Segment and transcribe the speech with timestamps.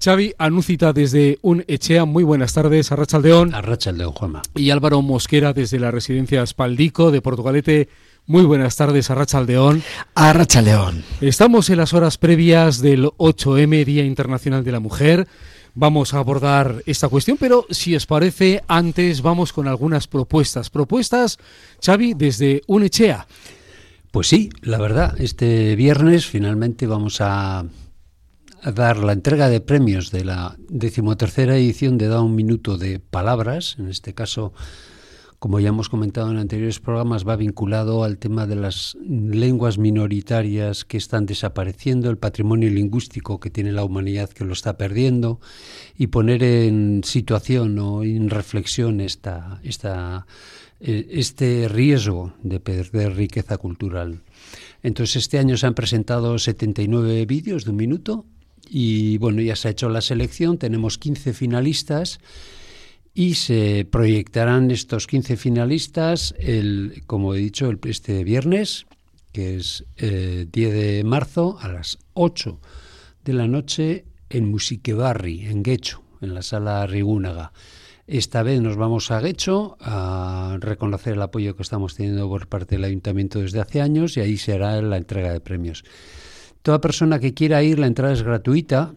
[0.00, 3.52] Xavi Anúcita desde un Echea, muy buenas tardes, Arrachaldeón.
[3.52, 4.42] Arrachaldeón, Juanma.
[4.54, 7.88] Y Álvaro Mosquera desde la residencia Espaldico de Portugalete.
[8.24, 9.82] Muy buenas tardes, Arrachaldeón.
[10.14, 11.02] Arrachaldeón.
[11.20, 15.26] Estamos en las horas previas del 8M, Día Internacional de la Mujer.
[15.74, 20.70] Vamos a abordar esta cuestión, pero si os parece, antes vamos con algunas propuestas.
[20.70, 21.38] Propuestas,
[21.84, 23.26] Xavi, desde un Echea.
[24.12, 27.64] Pues sí, la verdad, este viernes finalmente vamos a
[28.64, 33.76] dar la entrega de premios de la decimotercera edición de Da un Minuto de Palabras.
[33.78, 34.52] En este caso,
[35.38, 40.84] como ya hemos comentado en anteriores programas, va vinculado al tema de las lenguas minoritarias
[40.84, 45.40] que están desapareciendo, el patrimonio lingüístico que tiene la humanidad que lo está perdiendo
[45.96, 50.26] y poner en situación o en reflexión esta, esta,
[50.80, 54.22] eh, este riesgo de perder riqueza cultural.
[54.82, 58.26] Entonces, este año se han presentado 79 vídeos de un minuto
[58.70, 62.20] y bueno, ya se ha hecho la selección, tenemos 15 finalistas
[63.14, 68.86] y se proyectarán estos 15 finalistas, el, como he dicho, el, este viernes,
[69.32, 72.60] que es eh, 10 de marzo, a las 8
[73.24, 77.52] de la noche en Musiquebarri, en Guecho, en la sala Rigúnaga.
[78.06, 82.76] Esta vez nos vamos a Guecho a reconocer el apoyo que estamos teniendo por parte
[82.76, 85.84] del ayuntamiento desde hace años y ahí será la entrega de premios.
[86.68, 88.92] Toda persona que quiera ir, la entrada es gratuita.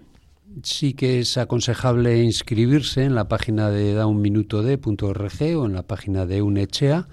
[0.62, 6.42] Sí que es aconsejable inscribirse en la página de daunminutode.org o en la página de
[6.42, 7.08] UNECHEA.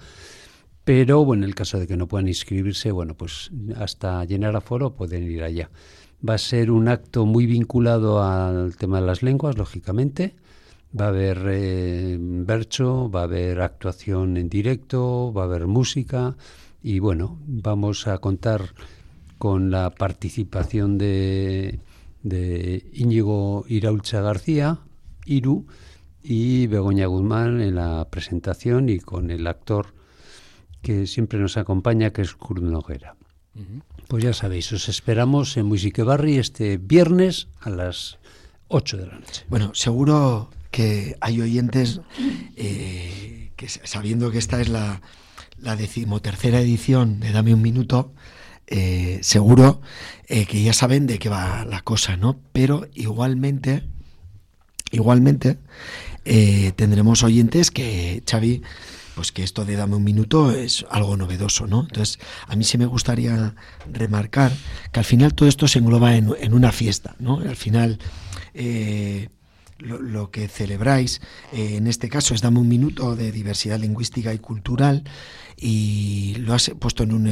[0.83, 4.97] Pero bueno, en el caso de que no puedan inscribirse, bueno, pues hasta llenar aforo
[4.97, 5.69] pueden ir allá.
[6.27, 10.35] Va a ser un acto muy vinculado al tema de las lenguas, lógicamente.
[10.91, 16.35] Va a haber eh, bercho, va a haber actuación en directo, va a haber música
[16.83, 18.73] y bueno, vamos a contar
[19.39, 21.79] con la participación de,
[22.21, 24.79] de Íñigo Iraulcha García,
[25.25, 25.65] Iru,
[26.21, 29.93] y Begoña Guzmán en la presentación y con el actor
[30.81, 33.15] que siempre nos acompaña, que es Kurt Noguera.
[34.07, 38.19] Pues ya sabéis, os esperamos en Musique Barri este viernes a las
[38.67, 39.45] 8 de la noche.
[39.49, 42.01] Bueno, seguro que hay oyentes
[42.55, 45.01] eh, que sabiendo que esta es la,
[45.57, 48.13] la decimotercera edición de Dame un Minuto,
[48.71, 49.81] eh, seguro
[50.27, 52.39] eh, que ya saben de qué va la cosa, ¿no?
[52.53, 53.81] Pero igualmente,
[54.91, 55.57] igualmente,
[56.23, 58.61] eh, tendremos oyentes que, Xavi,
[59.15, 61.81] pues que esto de dame un minuto es algo novedoso, ¿no?
[61.81, 63.55] Entonces, a mí sí me gustaría
[63.91, 64.51] remarcar
[64.91, 67.39] que al final todo esto se engloba en, una fiesta, ¿no?
[67.39, 67.97] Al final,
[69.79, 75.05] lo, que celebráis, en este caso es Dame un Minuto de Diversidad Lingüística y Cultural,
[75.57, 77.27] y lo has puesto en un...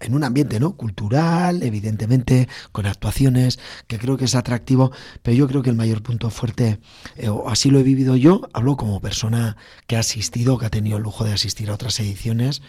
[0.00, 0.76] en un ambiente ¿no?
[0.76, 6.02] cultural, evidentemente, con actuaciones, que creo que es atractivo, pero yo creo que el mayor
[6.02, 6.80] punto fuerte,
[7.16, 9.56] eh, o así lo he vivido yo, hablo como persona
[9.86, 12.62] que ha asistido, que ha tenido el lujo de asistir a otras ediciones,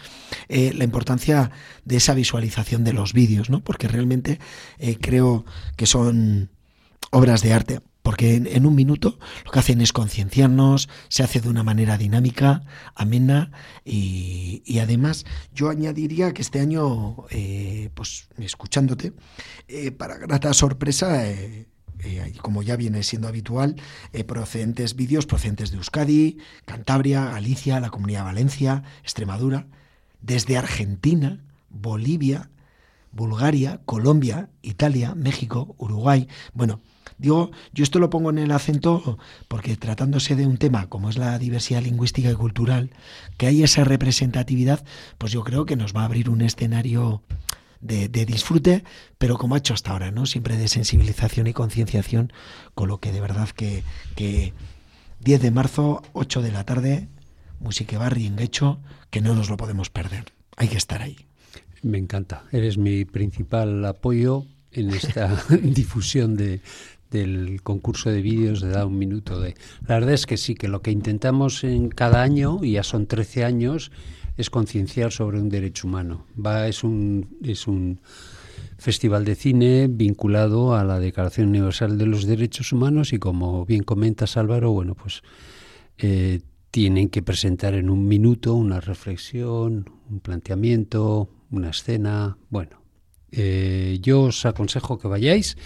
[0.48, 1.50] eh, la importancia
[1.84, 3.62] de esa visualización de los vídeos, ¿no?
[3.62, 4.38] porque realmente
[4.78, 5.44] eh, creo
[5.76, 6.50] que son
[7.10, 11.48] obras de arte porque en, un minuto lo que hacen es concienciarnos, se hace de
[11.48, 12.62] una manera dinámica,
[12.94, 13.50] amena
[13.84, 19.12] y, además yo añadiría que este año, eh, pues escuchándote,
[19.66, 21.66] eh, para grata sorpresa, eh,
[22.42, 23.74] como ya viene siendo habitual,
[24.28, 29.66] procedentes vídeos procedentes de Euskadi, Cantabria, Galicia, la Comunidad Valencia, Extremadura,
[30.20, 32.50] desde Argentina, Bolivia,
[33.10, 36.82] Bulgaria, Colombia, Italia, México, Uruguay, bueno,
[37.18, 39.18] Digo, yo esto lo pongo en el acento
[39.48, 42.90] porque tratándose de un tema como es la diversidad lingüística y cultural,
[43.36, 44.84] que hay esa representatividad,
[45.18, 47.22] pues yo creo que nos va a abrir un escenario
[47.80, 48.84] de, de, disfrute,
[49.18, 50.26] pero como ha hecho hasta ahora, ¿no?
[50.26, 52.32] Siempre de sensibilización y concienciación,
[52.74, 53.82] con lo que de verdad que,
[54.14, 54.52] que
[55.20, 57.08] 10 de marzo, 8 de la tarde,
[57.60, 60.32] Musique Barri en Guecho, que no nos lo podemos perder.
[60.56, 61.16] Hay que estar ahí.
[61.82, 62.44] Me encanta.
[62.52, 66.60] Eres mi principal apoyo en esta difusión de,
[67.16, 69.54] del concurso de vídeos de Da un Minuto de...
[69.86, 73.06] La verdad es que sí, que lo que intentamos en cada año, y ya son
[73.06, 73.90] 13 años,
[74.36, 76.26] es concienciar sobre un derecho humano.
[76.38, 78.00] Va, es un, es un
[78.78, 83.82] festival de cine vinculado a la Declaración Universal de los Derechos Humanos y como bien
[83.82, 85.22] comentas Álvaro, bueno, pues
[85.98, 86.40] eh,
[86.70, 92.82] tienen que presentar en un minuto una reflexión, un planteamiento, una escena, bueno.
[93.32, 95.56] Eh, yo os aconsejo que vayáis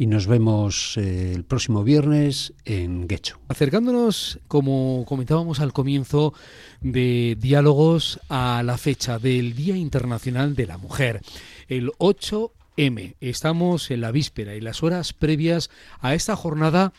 [0.00, 3.38] y nos vemos eh, el próximo viernes en Guecho.
[3.48, 6.32] Acercándonos, como comentábamos al comienzo,
[6.80, 11.20] de diálogos a la fecha del Día Internacional de la Mujer,
[11.68, 13.16] el 8 8M.
[13.20, 15.68] Estamos en la víspera y las horas previas
[16.00, 16.94] a esta jornada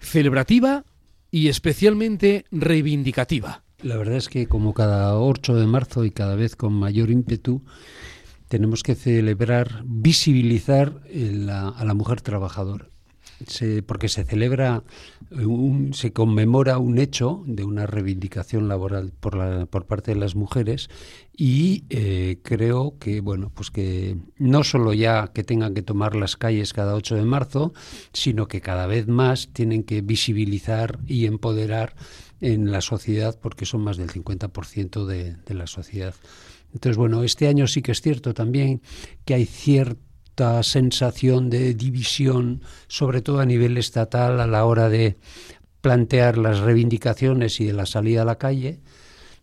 [0.00, 0.84] celebrativa
[1.30, 3.62] y especialmente reivindicativa.
[3.82, 7.62] La verdad es que como cada 8 de marzo y cada vez con mayor ímpetu,
[8.48, 11.00] tenemos que celebrar, visibilizar
[11.48, 12.88] a la mujer trabajadora
[13.86, 14.82] porque se celebra,
[15.30, 20.34] un, se conmemora un hecho de una reivindicación laboral por, la, por parte de las
[20.34, 20.90] mujeres
[21.36, 26.36] y eh, creo que, bueno, pues que no solo ya que tengan que tomar las
[26.36, 27.72] calles cada 8 de marzo,
[28.12, 31.94] sino que cada vez más tienen que visibilizar y empoderar
[32.40, 36.14] en la sociedad porque son más del 50% de, de la sociedad.
[36.72, 38.82] Entonces, bueno, este año sí que es cierto también
[39.24, 40.08] que hay cierto
[40.62, 45.16] sensación de división, sobre todo a nivel estatal, a la hora de
[45.80, 48.80] plantear las reivindicaciones y de la salida a la calle.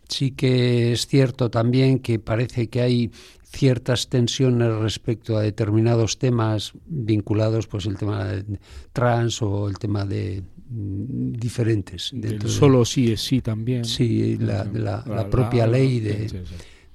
[0.08, 3.12] Sí que es cierto también que parece que hay
[3.44, 8.60] ciertas tensiones respecto a determinados temas vinculados, pues el tema de
[8.92, 12.14] trans o el tema de mm, diferentes.
[12.46, 13.86] solo sí es sí también.
[13.86, 16.44] Sí, la, la, propia ley de,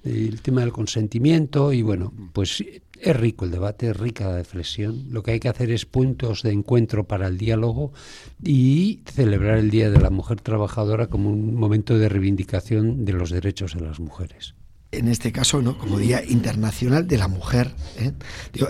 [0.05, 2.65] el tema del consentimiento y bueno, pues
[3.01, 5.07] es rico el debate, es rica la reflexión.
[5.11, 7.93] Lo que hay que hacer es puntos de encuentro para el diálogo
[8.43, 13.31] y celebrar el Día de la Mujer Trabajadora como un momento de reivindicación de los
[13.31, 14.55] derechos de las mujeres
[14.93, 15.79] en este caso, ¿no?
[15.79, 17.75] como Día Internacional de la Mujer.
[17.97, 18.13] ¿eh?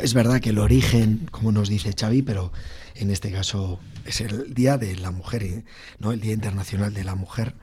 [0.02, 2.52] es verdad que el origen, como nos dice Xavi, pero
[2.94, 5.64] en este caso es el Día de la Mujer, ¿eh?
[5.98, 6.12] ¿no?
[6.12, 7.54] el Día Internacional de la Mujer.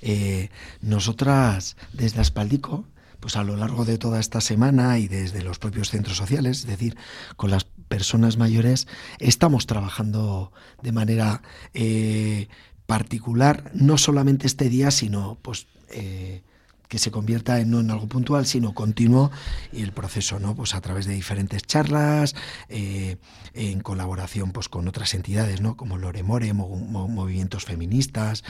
[0.00, 0.50] Eh,
[0.80, 2.86] nosotras, desde Aspaldico,
[3.24, 6.66] pues a lo largo de toda esta semana y desde los propios centros sociales, es
[6.66, 6.94] decir,
[7.36, 8.86] con las personas mayores,
[9.18, 11.40] estamos trabajando de manera
[11.72, 12.48] eh,
[12.84, 16.42] particular, no solamente este día, sino pues eh,
[16.88, 19.30] que se convierta en, no en algo puntual, sino continuo
[19.72, 20.54] y el proceso, ¿no?
[20.54, 22.34] Pues a través de diferentes charlas,
[22.68, 23.16] eh,
[23.54, 25.76] en colaboración pues con otras entidades, ¿no?
[25.76, 28.44] Como Loremore, movimientos feministas,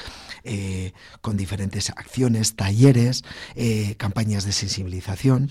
[0.45, 5.51] eh, con diferentes acciones, talleres, eh, campañas de sensibilización.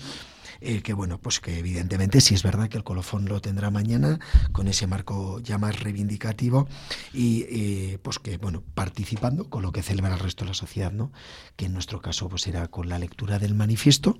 [0.66, 4.18] Eh, que bueno, pues que evidentemente sí es verdad que el colofón lo tendrá mañana
[4.52, 6.66] con ese marco ya más reivindicativo
[7.12, 11.12] y pues que bueno, participando con lo que celebra el resto de la sociedad, ¿no?
[11.56, 14.18] Que en nuestro caso pues será con la lectura del manifiesto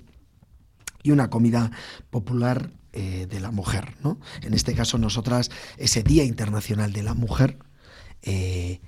[1.05, 1.71] y una comida
[2.09, 4.19] popular eh, de la mujer, ¿no?
[4.41, 7.59] En este caso nosotras ese Día Internacional de la Mujer
[8.21, 8.81] eh,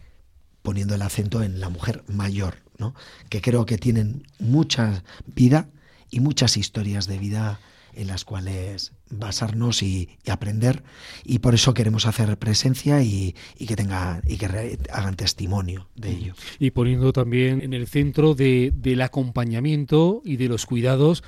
[0.61, 2.95] poniendo el acento en la mujer mayor, ¿no?
[3.29, 5.69] Que creo que tienen mucha vida
[6.09, 7.59] y muchas historias de vida
[7.93, 10.83] en las cuales basarnos y, aprender.
[11.23, 16.33] Y por eso queremos hacer presencia y, que tenga y que hagan testimonio de ello.
[16.59, 21.23] Y poniendo también en el centro de, del acompañamiento y de los cuidados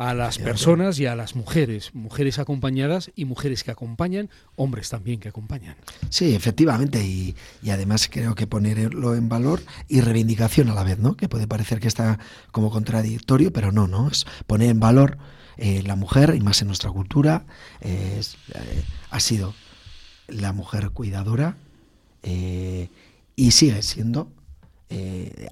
[0.00, 5.20] a las personas y a las mujeres, mujeres acompañadas y mujeres que acompañan, hombres también
[5.20, 5.76] que acompañan.
[6.08, 7.36] Sí, efectivamente, y,
[7.70, 11.18] además creo que ponerlo en valor y reivindicación a la vez, ¿no?
[11.18, 12.18] Que puede parecer que está
[12.50, 14.08] como contradictorio, pero no, ¿no?
[14.08, 15.18] Es poner en valor
[15.58, 17.44] eh, la mujer, y más en nuestra cultura,
[17.82, 18.22] eh,
[19.10, 19.54] ha sido
[20.28, 21.58] la mujer cuidadora
[22.22, 22.88] eh,
[23.36, 24.32] y sigue siendo.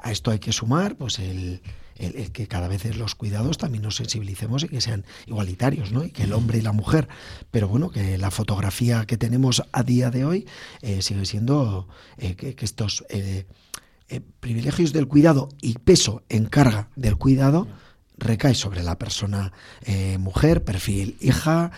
[0.02, 1.60] a esto hay que sumar, pues el
[1.98, 6.04] el, que cada vez los cuidados también nos sensibilicemos y que sean igualitarios, ¿no?
[6.04, 7.08] Y que el hombre y la mujer,
[7.50, 10.46] pero bueno, que la fotografía que tenemos a día de hoy
[10.82, 13.46] eh, sigue siendo eh, que, estos eh,
[14.40, 17.68] privilegios del cuidado y peso en carga del cuidado
[18.16, 19.52] recae sobre la persona
[20.18, 21.70] mujer, perfil hija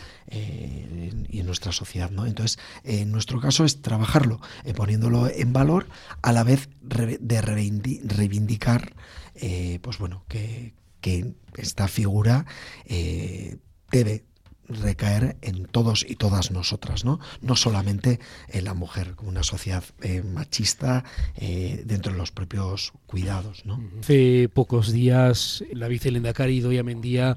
[1.40, 2.10] en nuestra sociedad.
[2.10, 2.26] ¿no?
[2.26, 4.40] Entonces, en nuestro caso es trabajarlo,
[4.76, 5.86] poniéndolo en valor
[6.22, 8.94] a la vez de reivindicar
[9.34, 10.74] eh, pues bueno, que,
[11.56, 12.44] esta figura
[12.84, 13.56] eh,
[13.90, 14.24] debe
[14.68, 17.18] recaer en todos y todas nosotras, ¿no?
[17.40, 21.04] No solamente en la mujer, como una sociedad eh, machista
[21.38, 23.82] dentro de los propios cuidados, ¿no?
[24.00, 27.36] Hace pocos días la vicelendacari Doya Mendía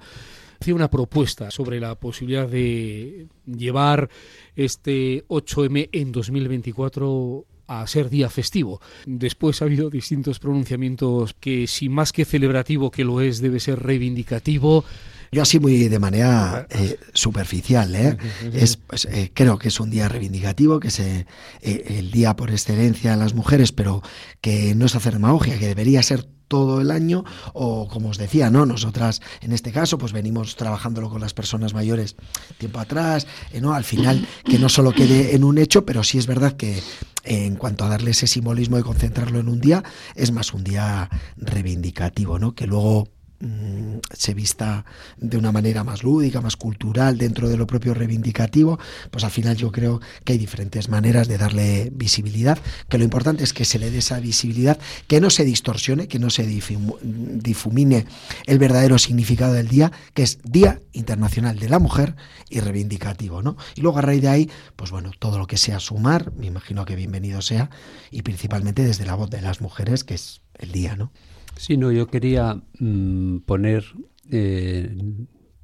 [0.63, 4.10] hacía una propuesta sobre la posibilidad de llevar
[4.55, 8.79] este 8M en 2024 a ser día festivo.
[9.05, 13.84] Después ha habido distintos pronunciamientos que si más que celebrativo que lo es debe ser
[13.84, 14.86] reivindicativo.
[15.33, 18.17] Yo así muy de manera eh, superficial, ¿eh?
[18.53, 23.11] es, pues, eh, creo que es un día reivindicativo, que es el día por excelencia
[23.11, 24.01] de las mujeres, pero
[24.41, 27.23] que no es hacer demagogia, que debería ser todo el año
[27.53, 28.67] o como os decía, ¿no?
[28.67, 32.15] Nosotras en este caso pues venimos trabajándolo con las personas mayores
[32.59, 33.25] tiempo atrás,
[33.59, 33.73] ¿no?
[33.73, 36.83] Al final que no solo quede en un hecho, pero sí es verdad que
[37.23, 39.83] en cuanto a darle ese simbolismo y concentrarlo en un día,
[40.15, 42.53] es más un día reivindicativo, ¿no?
[42.53, 43.07] Que luego
[43.45, 44.85] mm, se vista
[45.17, 48.79] de una manera más lúdica, más cultural, dentro de lo propio reivindicativo,
[49.12, 52.57] pues al final yo creo que hay diferentes maneras de darle visibilidad,
[52.89, 56.19] que lo importante es que se le dé esa visibilidad, que no se distorsione, que
[56.19, 58.05] no se difumine
[58.45, 62.15] el verdadero significado del día, que es Día Internacional de la Mujer
[62.50, 63.57] y reivindicativo, ¿no?
[63.75, 66.85] Y luego a raíz de ahí, pues bueno, todo lo que sea sumar, me imagino
[66.85, 67.69] que bienvenido sea,
[68.12, 71.12] y principalmente desde la voz de las mujeres, que es el día, ¿no?
[71.55, 73.86] Sí, no, yo quería mm, poner
[74.29, 74.95] eh,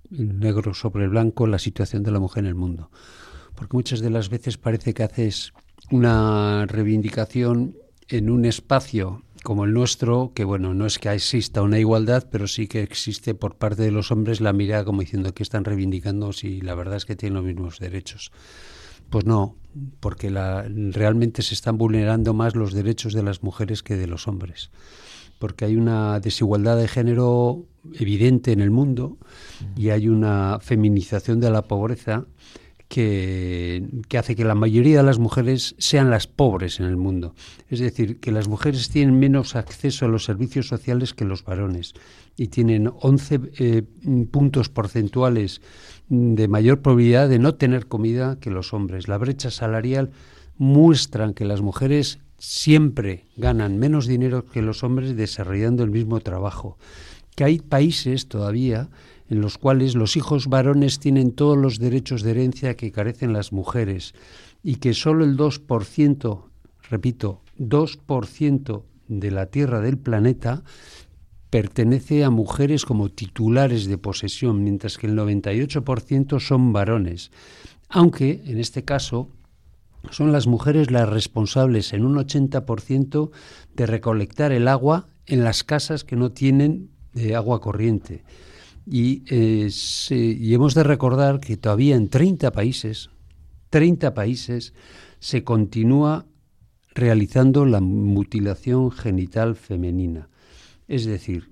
[0.10, 2.92] negro sobre blanco la situación de la mujer en el mundo,
[3.56, 5.54] porque muchas de las veces parece que haces
[5.92, 7.76] una reivindicación
[8.08, 12.48] en un espacio como el nuestro, que bueno, no es que exista una igualdad, pero
[12.48, 16.34] sí que existe por parte de los hombres la mirada como diciendo que están reivindicando
[16.34, 18.32] si la verdad es que tienen los mismos derechos.
[19.10, 19.56] Pues no,
[20.00, 24.28] porque la, realmente se están vulnerando más los derechos de las mujeres que de los
[24.28, 24.72] hombres,
[25.40, 29.18] porque hay una desigualdad de género evidente en el mundo
[29.76, 32.26] y hay una feminización de la pobreza
[32.90, 37.36] que, hace que la mayoría de las mujeres sean las pobres en el mundo.
[37.70, 41.94] Es decir, que las mujeres tienen menos acceso a los servicios sociales que los varones
[42.36, 43.84] y tienen 11 eh,
[44.32, 45.62] puntos porcentuales
[46.10, 49.08] de mayor probabilidad de no tener comida que los hombres.
[49.08, 50.10] La brecha salarial
[50.58, 56.78] muestra que las mujeres siempre ganan menos dinero que los hombres desarrollando el mismo trabajo.
[57.36, 58.90] Que hay países todavía
[59.30, 63.54] en los cuales los hijos varones tienen todos los derechos de herencia que carecen las
[63.54, 64.14] mujeres
[64.64, 66.44] y que solo el 2%,
[66.90, 70.64] repito, 2% de la tierra del planeta
[71.50, 77.32] pertenece a mujeres como titulares de posesión, mientras que el 98% son varones.
[77.90, 79.30] Aunque, en este caso,
[80.12, 83.32] son las mujeres las responsables en un 80%
[83.76, 88.24] de recolectar el agua en las casas que no tienen eh, agua corriente.
[88.86, 89.70] Y, eh,
[90.10, 93.10] y hemos de recordar que todavía en 30 países,
[93.70, 94.74] 30 países,
[95.20, 96.26] se continúa
[96.96, 100.30] realizando la mutilación genital femenina.
[100.88, 101.52] Es decir,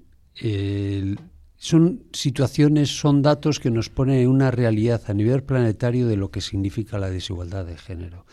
[1.57, 6.29] son situaciones, son datos que nos ponen en una realidad a nivel planetario de lo
[6.29, 8.25] que significa la desigualdad de género.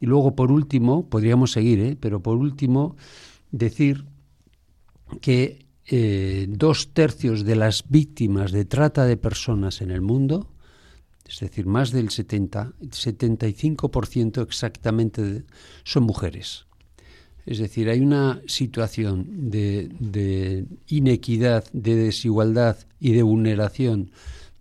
[0.00, 1.96] Y luego, por último, podríamos seguir, ¿eh?
[1.98, 2.96] pero por último,
[3.50, 4.04] decir
[5.20, 10.50] que eh, dos tercios de las víctimas de trata de personas en el mundo,
[11.24, 15.44] es decir, más del 70, 75% exactamente
[15.84, 16.66] son mujeres.
[17.46, 24.10] Es decir, hay una situación de, inequidad, de desigualdad y de vulneración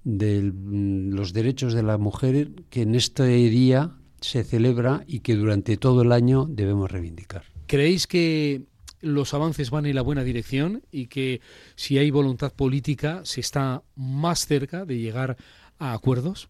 [0.04, 5.78] de los derechos de la mujer que en este día se celebra y que durante
[5.78, 7.44] todo el año debemos reivindicar.
[7.66, 8.62] ¿Creéis que
[9.02, 11.42] los avances van en la buena dirección y que
[11.76, 15.38] si hay voluntad política se está más cerca de llegar
[15.80, 16.50] a acuerdos?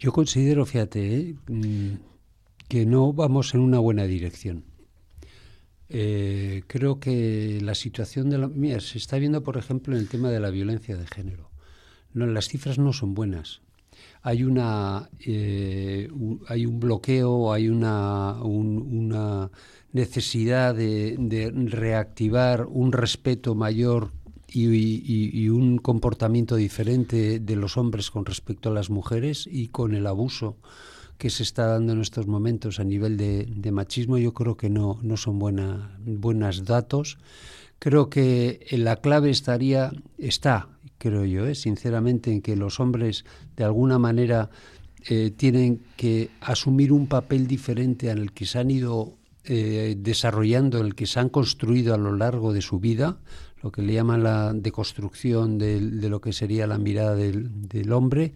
[0.00, 1.34] Yo considero, fíjate, ¿eh?
[1.48, 1.94] mm,
[2.68, 4.64] que no vamos en una buena dirección.
[5.90, 8.48] Eh, creo que la situación de la...
[8.48, 11.50] Mira, se está viendo, por ejemplo, en el tema de la violencia de género.
[12.12, 13.60] Las cifras no son buenas.
[14.22, 16.08] Hay una eh,
[16.48, 18.40] hay un bloqueo, hay una
[19.92, 24.12] necesidad de, reactivar un respeto mayor
[24.48, 30.06] y, un comportamiento diferente de los hombres con respecto a las mujeres y con el
[30.06, 30.56] abuso
[31.18, 34.98] que se está dando en estos momentos a nivel de, machismo, yo creo que no,
[35.02, 37.18] no son buena, buenos datos.
[37.80, 41.54] Creo que la clave estaría, está, creo yo, ¿eh?
[41.54, 43.24] sinceramente, en que los hombres
[43.56, 44.50] de alguna manera
[45.08, 50.94] eh, tienen que asumir un papel diferente al que se han ido eh, desarrollando, el
[50.94, 53.18] que se han construido a lo largo de su vida,
[53.62, 58.34] lo que le llaman la deconstrucción de, lo que sería la mirada del hombre,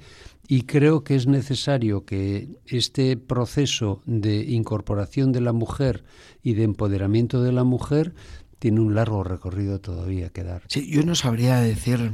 [0.48, 6.04] y creo que es necesario que este proceso de incorporación de la mujer
[6.42, 8.14] y de empoderamiento de la mujer
[8.58, 10.62] tiene un largo recorrido todavía que dar.
[10.68, 12.12] Sí, yo no sabría decir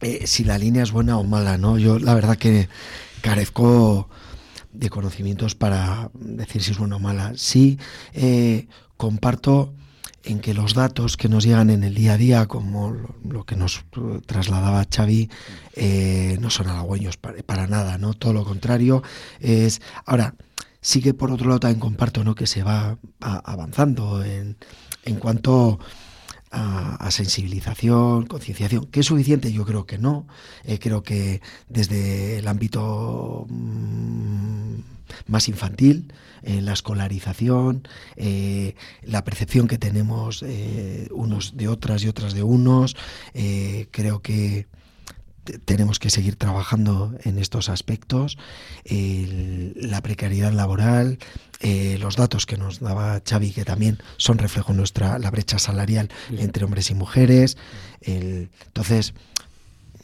[0.00, 1.78] eh, si la línea es buena o mala, ¿no?
[1.78, 2.68] Yo la verdad que
[3.20, 4.08] carezco
[4.72, 7.32] de conocimientos para decir si es buena o mala.
[7.36, 7.78] Sí,
[8.12, 9.74] eh, comparto
[10.24, 12.92] en que los datos que nos llegan en el día a día, como
[13.24, 13.84] lo, que nos
[14.26, 15.30] trasladaba Xavi,
[15.74, 18.14] eh, no son halagüeños para, nada, ¿no?
[18.14, 19.02] Todo lo contrario
[19.40, 19.80] es...
[20.04, 20.34] Ahora,
[20.80, 22.34] sí que por otro lado también comparto, ¿no?
[22.34, 24.56] Que se va avanzando en,
[25.04, 25.78] en cuanto
[26.50, 30.26] a, sensibilización, concienciación, que es suficiente, yo creo que no.
[30.64, 34.74] Eh, creo que desde el ámbito mm,
[35.26, 36.12] más infantil,
[36.42, 37.86] en la escolarización,
[38.16, 42.96] eh, la percepción que tenemos eh, unos de otras y otras de unos,
[43.90, 44.66] creo que
[45.64, 48.38] tenemos que seguir trabajando en estos aspectos.
[48.84, 51.18] la precariedad laboral,
[51.60, 55.58] eh, los datos que nos daba Xavi, que también son reflejo de nuestra, la brecha
[55.58, 57.56] salarial entre hombres y mujeres.
[58.02, 59.14] entonces,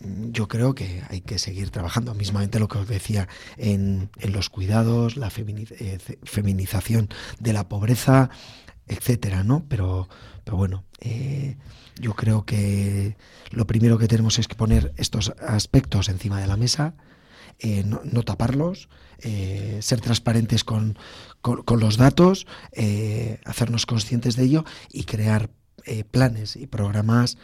[0.01, 5.17] yo creo que hay que seguir trabajando, mismamente lo que os decía en, los cuidados,
[5.17, 7.09] la eh, feminización
[7.41, 8.31] de la pobreza,
[8.87, 9.65] etcétera, ¿no?
[9.69, 10.09] Pero,
[10.45, 11.57] pero bueno, eh,
[12.01, 13.17] yo creo que
[13.51, 16.95] lo primero que tenemos es que poner estos aspectos encima de la mesa,
[17.59, 18.89] eh, no, taparlos,
[19.21, 20.99] eh, ser transparentes con,
[21.69, 22.47] los datos,
[23.45, 25.51] hacernos conscientes de ello y crear
[26.11, 27.39] planes y programas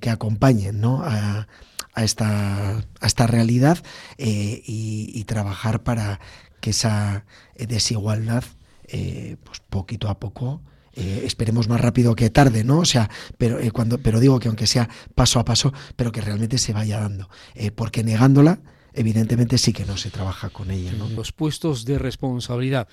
[0.00, 1.02] que acompañen ¿no?
[1.04, 1.46] a,
[1.96, 3.78] esta, a esta realidad
[4.18, 6.20] y, trabajar para
[6.60, 7.24] que esa
[7.56, 8.44] desigualdad,
[8.90, 10.60] pues poquito a poco,
[10.94, 12.80] eh, esperemos más rápido que tarde, ¿no?
[12.80, 13.08] O sea,
[13.38, 16.74] pero eh, cuando, pero digo que aunque sea paso a paso, pero que realmente se
[16.74, 18.60] vaya dando, eh, porque negándola,
[18.92, 20.92] evidentemente sí que no se trabaja con ella.
[20.92, 22.88] Los puestos de responsabilidad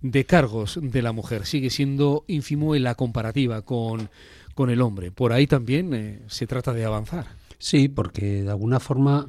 [0.00, 4.08] de cargos de la mujer sigue siendo ínfimo en la comparativa con,
[4.54, 5.10] con el hombre.
[5.10, 7.26] Por ahí también se trata de avanzar.
[7.62, 9.24] Sí, porque de alguna forma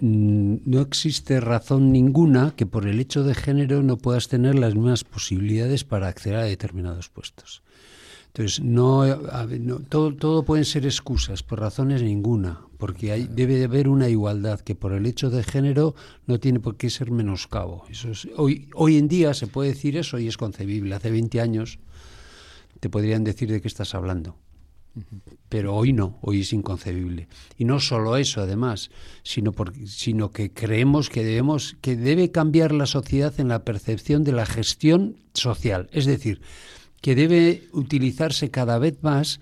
[0.00, 4.74] mm, no existe razón ninguna que por el hecho de género no puedas tener las
[4.74, 7.62] mismas posibilidades para acceder a determinados puestos.
[8.28, 9.04] Entonces, no,
[9.90, 14.60] todo, todo pueden ser excusas por razones ninguna, porque hay, debe de haber una igualdad
[14.60, 15.94] que por el hecho de género
[16.26, 17.84] no tiene por qué ser menoscabo.
[17.90, 20.94] Eso hoy, hoy en día se puede decir eso y es concebible.
[20.94, 21.80] Hace 20 años
[22.80, 24.36] te podrían decir de qué estás hablando.
[25.48, 27.28] Pero hoy no, hoy es inconcebible.
[27.56, 28.90] Y no solo eso, además,
[29.22, 29.54] sino,
[29.86, 34.46] sino que creemos que debemos, que debe cambiar la sociedad en la percepción de la
[34.46, 35.88] gestión social.
[35.92, 36.40] Es decir,
[37.00, 39.40] que debe utilizarse cada vez más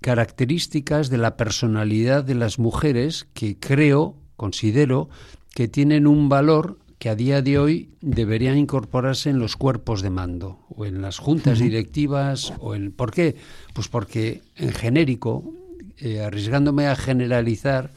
[0.00, 5.08] características de la personalidad de las mujeres que creo, considero,
[5.54, 10.10] que tienen un valor que a día de hoy deberían incorporarse en los cuerpos de
[10.10, 13.34] mando o en las juntas directivas o en ¿por qué?
[13.74, 15.52] Pues porque en genérico,
[15.98, 17.90] eh, arriesgándome a generalizar,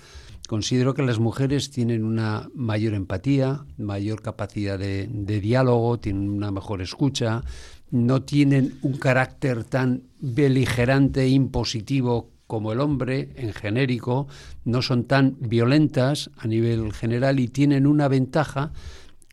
[0.48, 6.50] considero que las mujeres tienen una mayor empatía, mayor capacidad de, de diálogo, tienen una
[6.50, 7.44] mejor escucha,
[7.92, 14.28] no tienen un carácter tan beligerante e impositivo como el hombre en genérico,
[14.64, 18.72] no son tan violentas a nivel general y tienen una ventaja,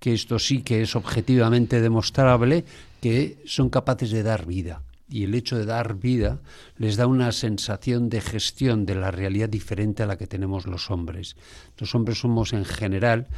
[0.00, 2.64] que esto sí que es objetivamente demostrable,
[3.00, 4.82] que son capaces de dar vida.
[5.08, 6.40] Y el hecho de dar vida
[6.78, 10.90] les da una sensación de gestión de la realidad diferente a la que tenemos los
[10.90, 11.36] hombres.
[11.76, 13.28] Los hombres somos en general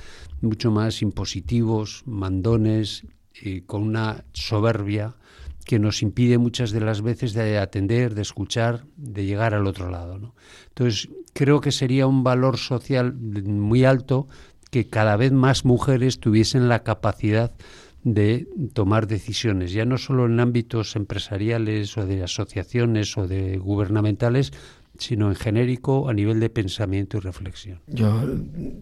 [0.40, 3.04] mucho más impositivos, mandones,
[3.40, 5.16] y con una soberbia
[5.64, 9.90] que nos impide muchas de las veces de atender, de escuchar, de llegar al otro
[9.90, 10.18] lado.
[10.18, 10.34] ¿no?
[10.68, 14.26] Entonces, creo que sería un valor social muy alto
[14.70, 17.52] que cada vez más mujeres tuviesen la capacidad
[18.02, 24.52] de tomar decisiones, ya no solo en ámbitos empresariales o de asociaciones o de gubernamentales,
[24.98, 27.80] sino en genérico a nivel de pensamiento y reflexión.
[27.86, 28.22] Yo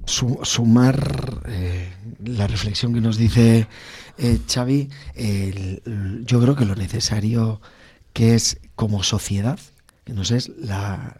[0.07, 1.93] sumar eh,
[2.25, 3.67] la reflexión que nos dice
[4.19, 4.89] eh, Xavi,
[6.25, 7.61] yo creo que lo necesario
[8.13, 9.59] que es como sociedad,
[10.05, 11.17] que nos es la,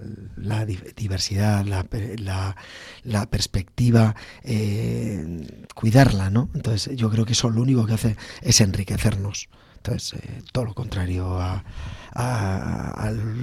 [0.97, 2.57] diversidad, la,
[3.05, 6.51] la, perspectiva, eh, cuidarla, ¿no?
[6.55, 9.49] Entonces yo creo que eso lo único que hace es enriquecernos.
[9.85, 11.65] Entonces, eh, todo lo contrario a,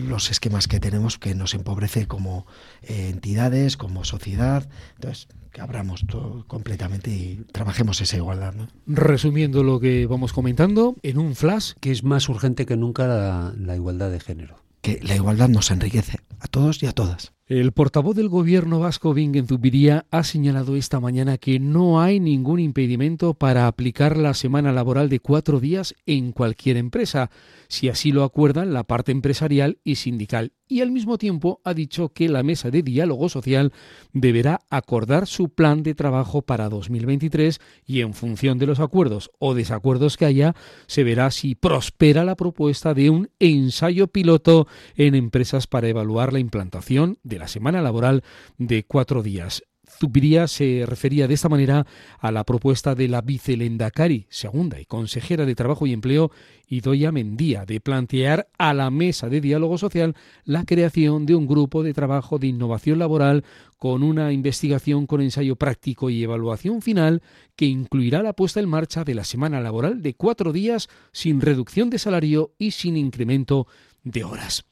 [0.08, 2.46] los esquemas que tenemos que nos empobrece como
[2.82, 4.70] eh, entidades, como sociedad.
[4.96, 8.54] Entonces, que abramos todo completamente y trabajemos esa igualdad.
[8.86, 11.74] Resumiendo lo que vamos comentando, en un flash.
[11.82, 14.64] Que es más urgente que nunca la igualdad de género.
[14.82, 17.34] Que la igualdad nos enriquece a todos y a todas.
[17.50, 22.60] El portavoz del gobierno vasco, Bingen Zubiría, ha señalado esta mañana que no hay ningún
[22.60, 27.32] impedimento para aplicar la semana laboral de cuatro días en cualquier empresa,
[27.68, 30.54] si así lo acuerdan la parte empresarial y sindical.
[30.72, 33.74] Y al mismo tiempo ha dicho que la mesa de diálogo social
[34.14, 39.56] deberá acordar su plan de trabajo para 2023 y en función de los acuerdos o
[39.56, 45.66] desacuerdos que haya, se verá si prospera la propuesta de un ensayo piloto en empresas
[45.66, 48.24] para evaluar la implantación de la semana laboral
[48.58, 49.64] de cuatro días.
[49.90, 51.86] Zubiría se refería de esta manera
[52.20, 56.32] a la propuesta de la vicelendacari segunda y consejera de Trabajo y Empleo,
[56.68, 61.82] Idoya Mendía, de plantear a la mesa de diálogo social la creación de un grupo
[61.82, 63.44] de trabajo de innovación laboral
[63.78, 67.24] con una investigación con ensayo práctico y evaluación final
[67.56, 71.90] que incluirá la puesta en marcha de la semana laboral de cuatro días sin reducción
[71.90, 73.68] de salario y sin incremento
[74.04, 74.69] de horas.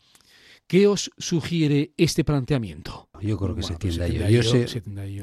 [0.67, 3.07] ¿Qué os sugiere este planteamiento?
[3.21, 4.27] Yo creo que se tiende a ello.
[4.27, 4.67] Yo sé,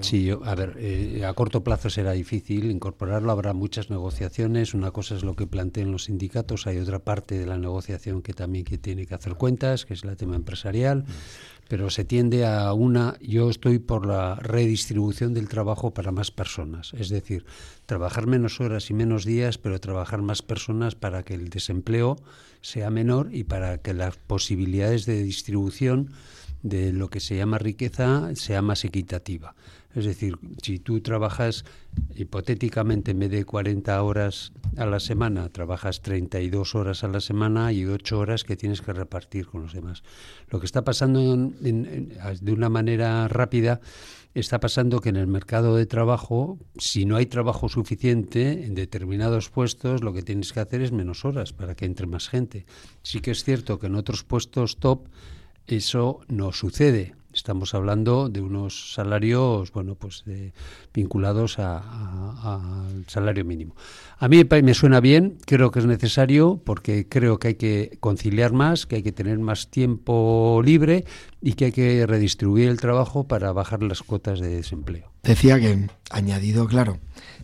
[0.00, 4.72] sí, yo, a ver, eh, a corto plazo será difícil incorporarlo, habrá muchas negociaciones.
[4.72, 8.32] Una cosa es lo que plantean los sindicatos, hay otra parte de la negociación que
[8.32, 11.04] también que tiene que hacer cuentas, que es el tema empresarial.
[11.68, 16.92] Pero se tiende a una, yo estoy por la redistribución del trabajo para más personas,
[16.94, 17.44] es decir,
[17.86, 22.16] trabajar menos horas y menos días, pero trabajar más personas para que el desempleo
[22.60, 26.10] sea menor y para que las posibilidades de distribución
[26.62, 29.54] de lo que se llama riqueza sea más equitativa.
[29.94, 31.64] Es decir, si tú trabajas
[32.16, 37.72] hipotéticamente en vez de 40 horas a la semana, trabajas 32 horas a la semana
[37.72, 40.02] y 8 horas que tienes que repartir con los demás.
[40.48, 43.80] Lo que está pasando de una manera rápida
[44.34, 49.48] está pasando que en el mercado de trabajo, si no hay trabajo suficiente en determinados
[49.48, 52.66] puestos, lo que tienes que hacer es menos horas para que entre más gente.
[53.02, 55.06] Sí que es cierto que en otros puestos top
[55.68, 57.14] eso no sucede.
[57.34, 60.24] Estamos hablando de unos salarios, bueno, pues
[60.92, 63.74] vinculados al salario mínimo.
[64.18, 68.52] A mí me suena bien, creo que es necesario porque creo que hay que conciliar
[68.52, 71.04] más, que hay que tener más tiempo libre
[71.42, 75.13] y que hay que redistribuir el trabajo para bajar las cuotas de desempleo.
[75.24, 76.98] Decía que, añadido, claro,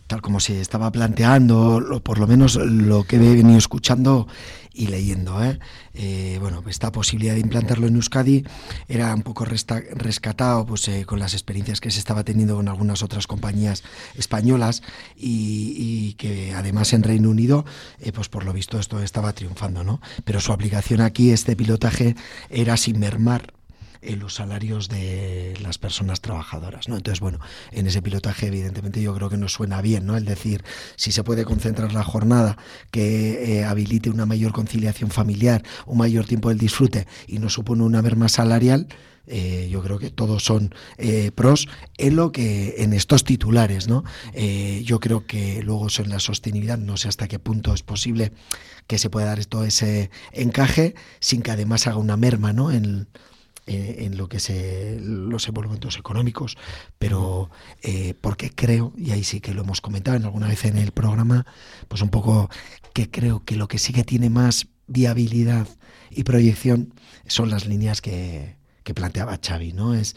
[0.05, 4.27] tal como se estaba planteando, por lo menos lo que he venido escuchando
[4.71, 5.43] y leyendo.
[5.43, 5.57] ¿eh?
[5.95, 8.45] Eh, bueno, esta posibilidad de implantarlo en Euskadi
[8.87, 13.01] era un poco rescatado pues, eh, con las experiencias que se estaba teniendo con algunas
[13.01, 13.83] otras compañías
[14.15, 14.83] españolas
[15.17, 17.65] y, que además en Reino Unido,
[18.13, 20.01] pues por lo visto esto estaba triunfando, ¿no?
[20.23, 22.15] Pero su aplicación aquí, este pilotaje,
[22.49, 23.53] era sin mermar
[24.01, 26.87] en los salarios de las personas trabajadoras.
[26.87, 26.97] ¿no?
[26.97, 27.39] Entonces, bueno,
[27.71, 30.17] en ese pilotaje evidentemente yo creo que nos suena bien, ¿no?
[30.17, 30.63] El decir,
[30.95, 32.57] si se puede concentrar la jornada
[32.89, 37.83] que eh, habilite una mayor conciliación familiar, un mayor tiempo del disfrute y no supone
[37.83, 38.87] una merma salarial,
[39.27, 41.67] eh, yo creo que todos son eh, pros
[41.99, 44.03] en lo que en estos titulares no
[44.83, 48.31] yo creo que luego en la sostenibilidad no sé hasta qué punto es posible
[48.87, 53.07] que se pueda dar todo ese encaje sin que además haga una merma no en
[53.67, 56.57] eh, en lo que se los envolvimientos económicos,
[56.97, 57.51] pero
[57.83, 60.91] eh, porque creo, y ahí sí que lo hemos comentado en alguna vez en el
[60.91, 61.45] programa,
[61.87, 62.49] pues un poco
[62.93, 65.67] que creo que lo que sí que tiene más viabilidad
[66.09, 66.93] y proyección
[67.27, 69.93] son las líneas que, que planteaba Xavi, ¿no?
[69.93, 70.15] Es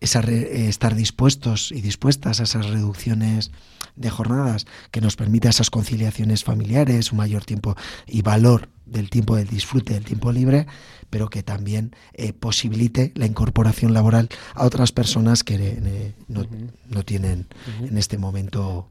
[0.00, 3.50] esa estar dispuestos y dispuestas a esas reducciones
[3.94, 9.36] de jornadas que nos permita esas conciliaciones familiares, un mayor tiempo y valor del tiempo
[9.36, 10.66] del disfrute, del tiempo libre,
[11.10, 17.46] pero que también eh, posibilite la incorporación laboral a otras personas que eh, no, tienen
[17.80, 18.88] en este momento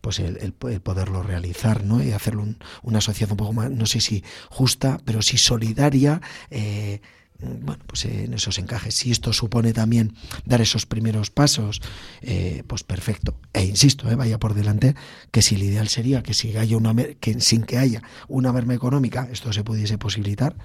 [0.00, 2.02] pues el, poderlo realizar ¿no?
[2.02, 2.44] y hacerlo
[2.82, 7.00] una sociedad un poco más, no sé si justa, pero sí solidaria, eh,
[7.40, 8.94] bueno, pues en esos encajes.
[8.94, 11.80] Si esto supone también dar esos primeros pasos,
[12.22, 13.36] eh, pues perfecto.
[13.52, 14.94] E insisto, eh, vaya por delante,
[15.30, 18.74] que si el ideal sería que, si haya una que sin que haya una merma
[18.74, 20.56] económica, esto se pudiese posibilitar,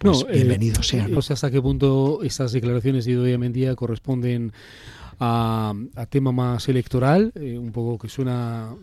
[0.00, 1.08] pues no, eh, bienvenido sea.
[1.08, 4.52] No sé hasta qué punto estas declaraciones de Idoia Mendía corresponden
[5.18, 5.74] a,
[6.10, 8.74] tema más electoral, eh, un poco que suena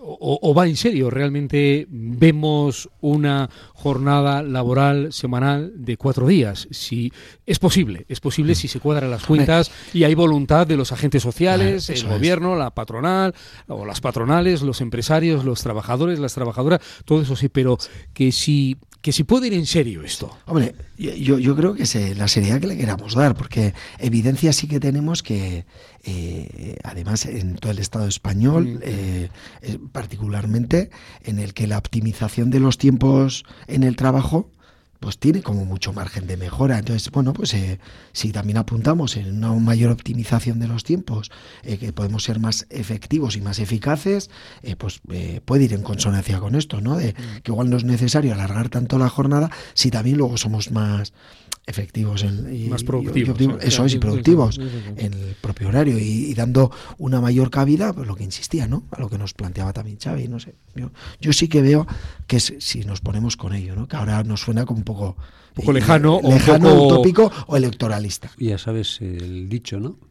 [0.00, 6.68] o, va en serio, realmente vemos una jornada laboral semanal de cuatro días.
[6.70, 7.10] Si
[7.46, 11.22] es posible, es posible si se cuadran las cuentas y hay voluntad de los agentes
[11.22, 13.34] sociales, el gobierno, la patronal
[13.68, 17.78] o las patronales, los empresarios, los trabajadores, las trabajadoras, todo eso sí, pero
[18.12, 20.36] que si que si puede ir en serio esto.
[20.46, 24.68] Hombre, yo, yo creo que es la seriedad que le queramos dar, porque evidencia sí
[24.68, 25.64] que tenemos que,
[26.04, 29.28] eh, además, en todo el Estado español, eh,
[29.62, 30.90] eh, particularmente,
[31.24, 34.50] en el que la optimización de los tiempos en el trabajo
[35.00, 36.78] pues tiene como mucho margen de mejora.
[36.78, 37.80] Entonces, bueno, pues eh,
[38.12, 41.30] si también apuntamos en una mayor optimización de los tiempos,
[41.62, 44.30] eh, que podemos ser más efectivos y más eficaces,
[44.62, 45.00] eh, pues
[45.44, 46.96] puede ir en consonancia con esto, ¿no?
[46.96, 47.40] De mm.
[47.42, 51.12] que igual no es necesario alargar tanto la jornada si también luego somos más
[51.66, 57.20] efectivos y, más productivos, eso es y productivos en el propio horario y, dando una
[57.20, 60.40] mayor cabida pues lo que insistía no a lo que nos planteaba también Xavi no
[60.40, 60.54] sé.
[60.74, 61.86] Yo, yo sí que veo
[62.26, 65.16] que es, si nos ponemos con ello no que ahora nos suena como un poco,
[65.54, 68.30] poco lejano, lejano utópico o electoralista.
[68.38, 70.10] Ya sabes el dicho no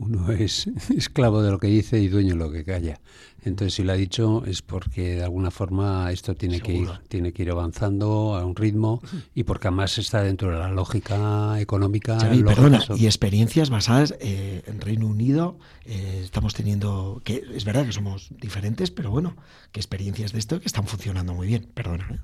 [0.00, 3.00] uno es esclavo de lo que dice y dueño de lo que calla.
[3.44, 7.32] Entonces, si lo ha dicho es porque de alguna forma esto tiene que ir, tiene
[7.32, 9.00] que ir avanzando a un ritmo
[9.34, 12.18] y porque además está dentro de la lógica económica.
[12.18, 17.92] perdona, y experiencias basadas eh, en Reino Unido eh, estamos teniendo que es verdad que
[17.92, 19.36] somos diferentes, pero bueno,
[19.72, 21.66] que experiencias de esto que están funcionando muy bien.
[21.74, 22.06] Perdona.
[22.10, 22.18] ¿eh?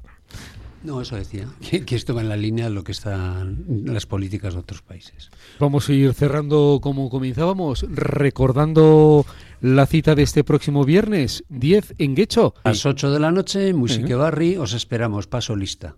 [0.83, 1.49] No, eso decía,
[1.85, 5.31] que, esto va en la línea de lo que están las políticas de otros países.
[5.59, 9.27] Vamos a ir cerrando como comenzábamos, recordando
[9.61, 12.55] la cita de este próximo viernes, 10 en Guecho.
[12.65, 15.97] A las 8 de la noche, Musique Barri, os esperamos, paso lista.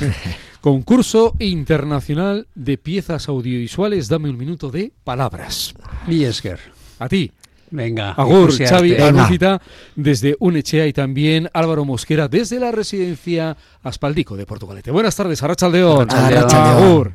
[0.60, 5.74] Concurso internacional de piezas audiovisuales, dame un minuto de palabras.
[6.06, 6.58] Miesker.
[6.98, 7.32] A ti.
[7.72, 9.62] Venga, Agur, Xavi Anúcita
[9.94, 14.90] desde Unechea y también Álvaro Mosquera desde la residencia Aspaldico de Portugalete.
[14.90, 16.10] Buenas tardes, Arrachaldeón.
[16.10, 16.84] Arrachaldeón.
[16.84, 17.08] Agur.